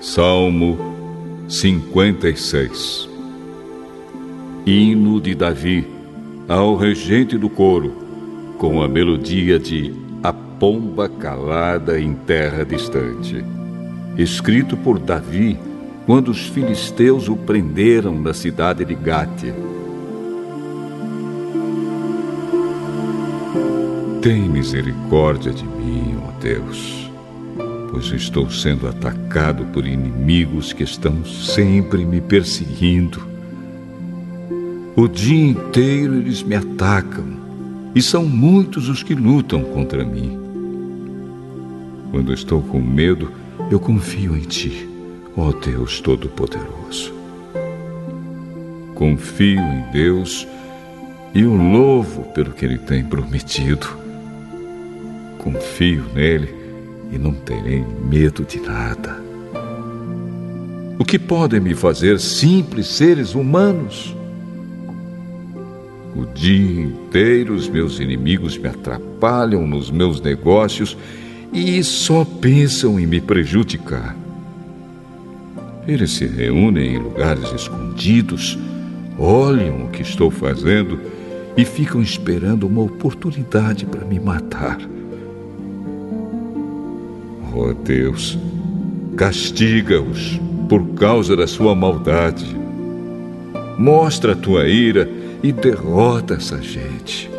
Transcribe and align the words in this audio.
Salmo 0.00 0.78
56 1.48 3.08
Hino 4.64 5.20
de 5.20 5.34
Davi 5.34 5.84
ao 6.48 6.76
regente 6.76 7.36
do 7.36 7.50
coro, 7.50 8.54
com 8.58 8.80
a 8.80 8.86
melodia 8.86 9.58
de 9.58 9.92
A 10.22 10.32
Pomba 10.32 11.08
Calada 11.08 11.98
em 11.98 12.14
Terra 12.14 12.64
Distante. 12.64 13.44
Escrito 14.16 14.76
por 14.76 15.00
Davi 15.00 15.58
quando 16.06 16.28
os 16.28 16.46
filisteus 16.46 17.28
o 17.28 17.36
prenderam 17.36 18.20
na 18.20 18.32
cidade 18.32 18.84
de 18.84 18.94
Gate. 18.94 19.52
Tem 24.22 24.48
misericórdia 24.48 25.52
de 25.52 25.64
mim, 25.64 26.16
ó 26.26 26.30
Deus, 26.40 27.10
pois 27.90 28.06
estou 28.12 28.48
sendo 28.48 28.88
atacado 28.88 29.66
por 29.66 29.86
inimigos 29.86 30.72
que 30.72 30.84
estão 30.84 31.24
sempre 31.24 32.04
me 32.04 32.20
perseguindo. 32.20 33.20
O 34.96 35.08
dia 35.08 35.50
inteiro 35.50 36.14
eles 36.14 36.42
me 36.42 36.54
atacam 36.54 37.26
e 37.94 38.00
são 38.00 38.24
muitos 38.24 38.88
os 38.88 39.02
que 39.02 39.14
lutam 39.14 39.62
contra 39.64 40.04
mim. 40.04 40.38
Quando 42.10 42.32
estou 42.32 42.62
com 42.62 42.80
medo, 42.80 43.30
eu 43.70 43.80
confio 43.80 44.36
em 44.36 44.42
Ti 44.42 44.92
ó 45.36 45.52
Deus 45.52 46.00
Todo-Poderoso. 46.00 47.12
Confio 48.94 49.60
em 49.60 49.90
Deus 49.92 50.46
e 51.34 51.44
o 51.44 51.54
louvo 51.54 52.24
pelo 52.32 52.52
que 52.52 52.64
Ele 52.64 52.78
tem 52.78 53.04
prometido. 53.04 54.01
Confio 55.42 56.04
nele 56.14 56.54
e 57.12 57.18
não 57.18 57.34
terei 57.34 57.84
medo 58.08 58.44
de 58.44 58.60
nada. 58.60 59.20
O 60.98 61.04
que 61.04 61.18
podem 61.18 61.58
me 61.60 61.74
fazer 61.74 62.20
simples 62.20 62.86
seres 62.86 63.34
humanos? 63.34 64.16
O 66.14 66.24
dia 66.26 66.82
inteiro 66.82 67.54
os 67.54 67.68
meus 67.68 67.98
inimigos 67.98 68.56
me 68.56 68.68
atrapalham 68.68 69.66
nos 69.66 69.90
meus 69.90 70.20
negócios 70.20 70.96
e 71.52 71.82
só 71.82 72.24
pensam 72.24 73.00
em 73.00 73.06
me 73.06 73.20
prejudicar. 73.20 74.16
Eles 75.88 76.12
se 76.12 76.26
reúnem 76.26 76.94
em 76.94 76.98
lugares 76.98 77.52
escondidos, 77.52 78.56
olham 79.18 79.86
o 79.86 79.88
que 79.88 80.02
estou 80.02 80.30
fazendo 80.30 81.00
e 81.56 81.64
ficam 81.64 82.00
esperando 82.00 82.66
uma 82.66 82.82
oportunidade 82.82 83.84
para 83.86 84.04
me 84.04 84.20
matar. 84.20 84.78
Oh 87.54 87.74
Deus, 87.74 88.38
castiga-os 89.16 90.40
por 90.68 90.82
causa 90.94 91.36
da 91.36 91.46
sua 91.46 91.74
maldade. 91.74 92.56
Mostra 93.78 94.32
a 94.32 94.36
tua 94.36 94.66
ira 94.68 95.10
e 95.42 95.52
derrota 95.52 96.34
essa 96.34 96.62
gente. 96.62 97.30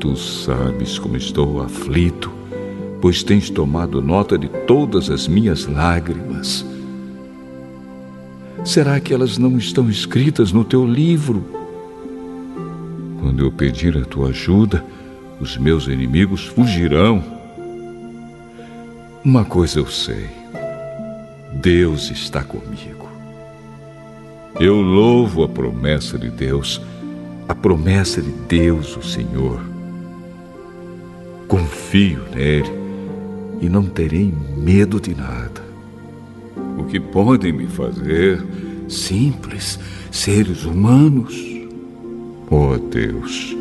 Tu 0.00 0.16
sabes 0.16 0.98
como 0.98 1.16
estou 1.16 1.62
aflito, 1.62 2.32
pois 3.00 3.22
tens 3.22 3.50
tomado 3.50 4.02
nota 4.02 4.36
de 4.36 4.48
todas 4.66 5.10
as 5.10 5.28
minhas 5.28 5.66
lágrimas. 5.66 6.66
Será 8.64 8.98
que 8.98 9.14
elas 9.14 9.38
não 9.38 9.56
estão 9.58 9.88
escritas 9.88 10.52
no 10.52 10.64
teu 10.64 10.84
livro? 10.84 11.44
Quando 13.20 13.44
eu 13.44 13.52
pedir 13.52 13.96
a 13.96 14.04
tua 14.04 14.30
ajuda, 14.30 14.84
os 15.38 15.56
meus 15.56 15.86
inimigos 15.86 16.46
fugirão. 16.46 17.39
Uma 19.24 19.44
coisa 19.44 19.78
eu 19.78 19.86
sei: 19.86 20.28
Deus 21.52 22.10
está 22.10 22.42
comigo. 22.42 23.08
Eu 24.58 24.80
louvo 24.80 25.44
a 25.44 25.48
promessa 25.48 26.18
de 26.18 26.30
Deus, 26.30 26.80
a 27.48 27.54
promessa 27.54 28.20
de 28.20 28.30
Deus, 28.30 28.96
o 28.96 29.02
Senhor. 29.02 29.60
Confio 31.46 32.22
nele 32.34 32.70
e 33.60 33.68
não 33.68 33.84
terei 33.84 34.32
medo 34.56 35.00
de 35.00 35.14
nada 35.14 35.70
o 36.80 36.84
que 36.84 36.98
podem 36.98 37.52
me 37.52 37.66
fazer 37.66 38.42
simples 38.88 39.78
seres 40.10 40.64
humanos. 40.64 41.34
Oh 42.50 42.76
Deus, 42.76 43.56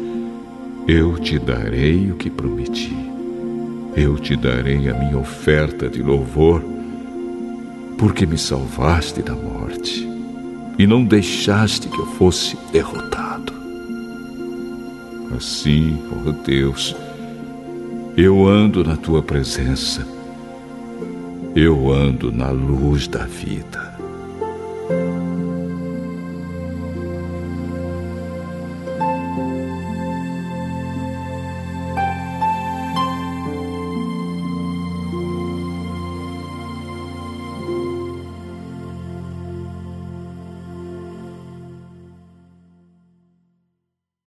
eu 0.87 1.17
te 1.19 1.37
darei 1.37 2.11
o 2.11 2.15
que 2.15 2.29
prometi. 2.29 2.95
Eu 3.99 4.17
te 4.17 4.35
darei 4.35 4.89
a 4.89 4.93
minha 4.93 5.17
oferta 5.17 5.89
de 5.89 6.01
louvor, 6.01 6.63
porque 7.97 8.25
me 8.25 8.37
salvaste 8.37 9.21
da 9.21 9.35
morte 9.35 10.07
e 10.77 10.87
não 10.87 11.03
deixaste 11.03 11.89
que 11.89 11.99
eu 11.99 12.05
fosse 12.05 12.57
derrotado. 12.71 13.51
Assim, 15.35 15.99
ó 16.11 16.29
oh 16.29 16.31
Deus, 16.31 16.95
eu 18.15 18.47
ando 18.47 18.83
na 18.83 18.95
tua 18.95 19.21
presença 19.21 20.07
eu 21.55 21.91
ando 21.91 22.31
na 22.31 22.51
luz 22.51 23.07
da 23.07 23.25
vida. 23.25 23.97